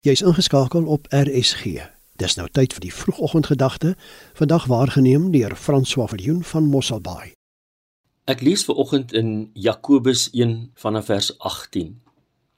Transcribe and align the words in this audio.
Jy's 0.00 0.22
ingeskakel 0.24 0.86
op 0.88 1.06
RSG. 1.12 1.76
Dis 2.16 2.34
nou 2.38 2.46
tyd 2.48 2.72
vir 2.72 2.80
die 2.86 2.92
vroegoggendgedagte, 2.94 3.90
vandag 4.38 4.64
waargeneem 4.72 5.26
deur 5.34 5.52
François 5.52 6.08
Viljoen 6.08 6.38
van 6.40 6.70
Mosselbaai. 6.72 7.34
Ek 8.24 8.40
lees 8.40 8.64
ver 8.64 8.80
oggend 8.80 9.12
in 9.12 9.50
Jakobus 9.52 10.30
1 10.32 10.70
vanaf 10.80 11.10
vers 11.12 11.28
18 11.38 12.00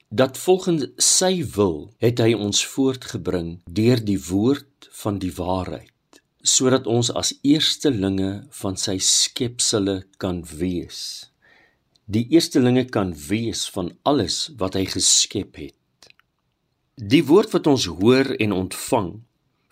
dat 0.07 0.37
volgens 0.37 0.87
sy 1.03 1.43
wil 1.57 1.91
het 1.99 2.23
hy 2.23 2.31
ons 2.31 2.63
voortgebring 2.77 3.59
deur 3.67 3.99
die 3.99 4.19
woord 4.29 4.87
van 5.03 5.19
die 5.19 5.35
waarheid 5.35 6.23
sodat 6.39 6.87
ons 6.87 7.11
as 7.11 7.35
eerstelinge 7.43 8.47
van 8.63 8.79
sy 8.79 9.01
skepsele 9.03 10.05
kan 10.15 10.45
wees. 10.47 11.27
Die 12.07 12.23
eerstelinge 12.31 12.87
kan 12.87 13.11
wees 13.27 13.67
van 13.75 13.91
alles 14.07 14.45
wat 14.55 14.79
hy 14.79 14.87
geskep 14.87 15.59
het. 15.59 15.75
Die 16.93 17.23
woord 17.25 17.49
wat 17.55 17.65
ons 17.65 17.87
hoor 17.89 18.35
en 18.37 18.51
ontvang 18.53 19.23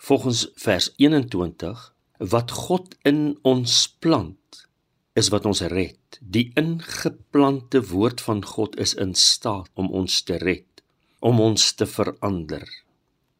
volgens 0.02 0.48
vers 0.58 0.88
21 0.98 1.94
wat 2.18 2.50
God 2.50 2.96
in 3.06 3.38
ons 3.46 3.86
plant 4.02 4.66
is 5.14 5.28
wat 5.30 5.46
ons 5.46 5.62
red. 5.70 6.18
Die 6.18 6.50
ingeplante 6.58 7.78
woord 7.92 8.20
van 8.26 8.42
God 8.42 8.74
is 8.82 8.96
in 8.98 9.14
staat 9.14 9.70
om 9.78 9.92
ons 9.94 10.22
te 10.26 10.34
red, 10.42 10.82
om 11.20 11.38
ons 11.38 11.72
te 11.78 11.86
verander. 11.86 12.66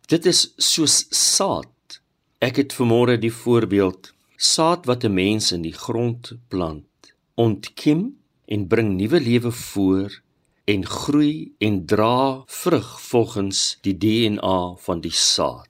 Dit 0.06 0.30
is 0.30 0.52
soos 0.62 1.06
saad. 1.10 1.98
Ek 2.38 2.62
het 2.62 2.78
vanmôre 2.78 3.18
die 3.18 3.34
voorbeeld 3.34 4.12
saad 4.38 4.86
wat 4.86 5.02
'n 5.02 5.14
mens 5.14 5.50
in 5.50 5.62
die 5.62 5.74
grond 5.74 6.34
plant, 6.48 7.14
ontkiem 7.34 8.14
en 8.46 8.68
bring 8.68 8.94
nuwe 8.94 9.20
lewe 9.20 9.50
voor 9.50 10.22
en 10.72 10.86
groei 10.88 11.52
en 11.58 11.82
dra 11.86 12.44
vrug 12.48 12.88
volgens 13.00 13.60
die 13.84 13.94
DNA 13.98 14.58
van 14.86 15.02
die 15.04 15.12
saad. 15.12 15.68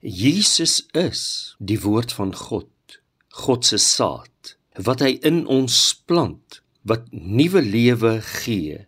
Jesus 0.00 0.84
is 0.92 1.22
die 1.58 1.80
woord 1.80 2.12
van 2.12 2.34
God, 2.36 3.00
God 3.44 3.64
se 3.66 3.80
saad 3.80 4.54
wat 4.78 5.02
hy 5.02 5.16
in 5.26 5.42
ons 5.50 5.74
plant 6.06 6.60
wat 6.86 7.08
nuwe 7.10 7.62
lewe 7.64 8.18
gee. 8.22 8.84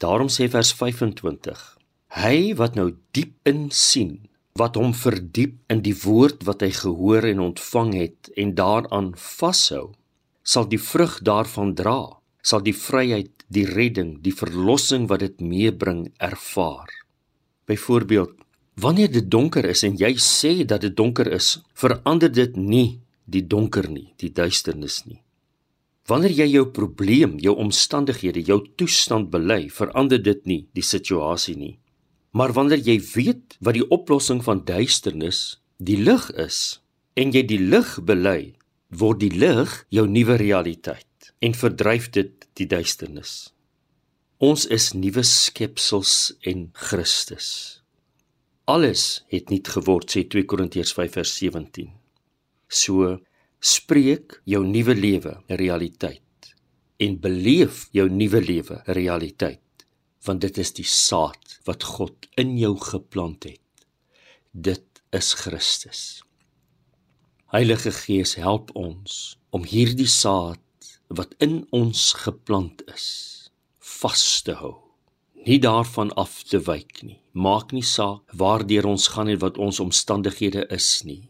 Daarom 0.00 0.30
sê 0.32 0.48
vers 0.50 0.72
25: 0.74 1.60
Hy 2.16 2.54
wat 2.58 2.78
nou 2.78 2.94
diep 3.16 3.34
in 3.48 3.68
sien, 3.70 4.24
wat 4.54 4.78
hom 4.78 4.94
verdiep 4.94 5.58
in 5.68 5.82
die 5.84 5.96
woord 6.04 6.46
wat 6.48 6.62
hy 6.64 6.70
gehoor 6.74 7.26
en 7.26 7.42
ontvang 7.50 7.94
het 7.98 8.30
en 8.38 8.54
daaraan 8.54 9.12
vashou, 9.18 9.92
sal 10.42 10.68
die 10.70 10.80
vrug 10.80 11.18
daarvan 11.26 11.74
dra, 11.74 12.22
sal 12.44 12.60
die 12.64 12.76
vryheid 12.76 13.46
die 13.48 13.64
redding, 13.68 14.18
die 14.20 14.34
verlossing 14.36 15.08
wat 15.08 15.24
dit 15.24 15.40
meebring 15.40 16.06
ervaar. 16.22 16.90
Byvoorbeeld, 17.68 18.34
wanneer 18.80 19.12
dit 19.12 19.30
donker 19.30 19.64
is 19.64 19.84
en 19.86 19.96
jy 19.96 20.12
sê 20.20 20.52
dat 20.68 20.84
dit 20.84 20.96
donker 20.96 21.30
is, 21.32 21.58
verander 21.72 22.32
dit 22.32 22.56
nie 22.60 23.00
die 23.24 23.44
donker 23.48 23.88
nie, 23.88 24.12
die 24.20 24.32
duisternis 24.32 25.04
nie. 25.08 25.22
Wanneer 26.04 26.34
jy 26.36 26.48
jou 26.58 26.66
probleem, 26.76 27.38
jou 27.40 27.54
omstandighede, 27.56 28.42
jou 28.44 28.60
toestand 28.76 29.30
bely, 29.32 29.70
verander 29.72 30.20
dit 30.20 30.42
nie 30.44 30.66
die 30.76 30.84
situasie 30.84 31.56
nie. 31.56 31.78
Maar 32.36 32.52
wanneer 32.52 32.82
jy 32.84 32.98
weet 33.14 33.56
wat 33.64 33.78
die 33.78 33.86
oplossing 33.88 34.42
van 34.44 34.60
duisternis 34.68 35.62
die 35.78 35.96
lig 35.96 36.28
is 36.36 36.82
en 37.16 37.32
jy 37.32 37.44
die 37.48 37.62
lig 37.62 37.96
bely, 38.04 38.52
word 38.92 39.22
die 39.22 39.32
lig 39.32 39.72
jou 39.94 40.04
nuwe 40.10 40.36
realiteit 40.36 41.13
en 41.44 41.52
verdryf 41.52 42.08
dit 42.16 42.46
die 42.56 42.66
duisternis. 42.70 43.34
Ons 44.44 44.64
is 44.72 44.92
nuwe 44.96 45.22
skepsels 45.28 46.32
in 46.40 46.70
Christus. 46.86 47.48
Alles 48.64 49.24
het 49.32 49.52
nuut 49.52 49.68
geword 49.76 50.08
sê 50.14 50.24
2 50.24 50.48
Korintiërs 50.48 50.94
5:17. 50.96 51.90
So 52.68 53.18
spreek 53.60 54.40
jou 54.44 54.62
nuwe 54.64 54.94
lewe 54.94 55.32
'n 55.48 55.56
realiteit 55.60 56.54
en 56.98 57.20
beleef 57.20 57.88
jou 57.92 58.08
nuwe 58.08 58.40
lewe 58.40 58.82
'n 58.86 58.92
realiteit 58.92 59.60
want 60.24 60.40
dit 60.40 60.58
is 60.58 60.72
die 60.72 60.88
saad 60.88 61.60
wat 61.68 61.82
God 61.82 62.26
in 62.40 62.56
jou 62.58 62.76
geplant 62.80 63.44
het. 63.44 63.60
Dit 64.52 65.02
is 65.12 65.34
Christus. 65.34 66.22
Heilige 67.52 67.92
Gees 67.92 68.34
help 68.34 68.70
ons 68.74 69.36
om 69.50 69.64
hierdie 69.64 70.08
saad 70.08 70.63
wat 71.18 71.34
in 71.38 71.66
ons 71.70 72.12
geplant 72.24 72.82
is 72.94 73.06
vas 74.00 74.42
te 74.42 74.56
hou. 74.58 74.74
Nie 75.44 75.60
daarvan 75.60 76.12
af 76.16 76.42
te 76.48 76.58
wyk 76.64 77.02
nie. 77.02 77.20
Maak 77.32 77.72
nie 77.76 77.84
saak 77.84 78.22
waardeur 78.32 78.86
ons 78.88 79.10
gaan 79.12 79.28
en 79.28 79.38
wat 79.42 79.58
ons 79.58 79.80
omstandighede 79.80 80.66
is 80.72 81.02
nie 81.04 81.24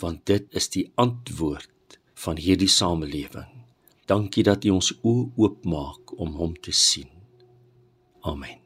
want 0.00 0.26
dit 0.26 0.46
is 0.56 0.68
die 0.72 0.86
antwoord 0.94 1.98
van 2.24 2.36
hierdie 2.40 2.68
samelewing. 2.68 3.48
Dankie 4.08 4.44
dat 4.44 4.64
u 4.64 4.74
ons 4.80 4.92
oë 5.06 5.28
oopmaak 5.36 6.16
om 6.18 6.34
hom 6.40 6.56
te 6.60 6.72
sien. 6.74 7.08
Amen. 8.20 8.58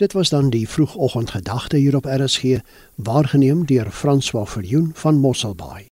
Dit 0.00 0.16
was 0.16 0.32
dan 0.32 0.50
die 0.50 0.68
vroegoggendgedagte 0.68 1.76
hier 1.76 1.96
op 1.96 2.08
RSG 2.08 2.62
waargeneem 2.96 3.66
deur 3.66 3.90
François 3.90 4.48
Verjoen 4.50 4.90
van 4.94 5.20
Mosselbaai 5.20 5.90